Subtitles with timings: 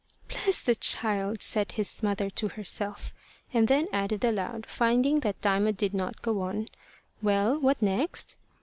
[0.27, 3.13] "Bless the child!" said his mother to herself;
[3.53, 6.69] and then added aloud, finding that Diamond did not go on,
[7.21, 8.35] "Well, what next?"